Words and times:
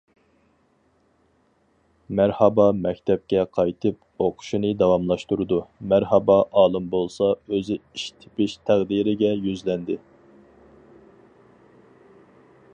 مەرھابا 2.19 2.65
مەكتەپكە 2.85 3.43
قايتىپ 3.57 4.25
ئوقۇشىنى 4.27 4.71
داۋاملاشتۇرىدۇ، 4.79 5.59
مەرھابا 5.93 6.39
ئالىم 6.63 6.87
بولسا 6.95 7.29
ئۆزى 7.57 7.79
ئىش 7.83 8.07
تېپىش 8.25 8.57
تەقدىرىگە 8.71 9.33
يۈزلەندى. 9.51 9.99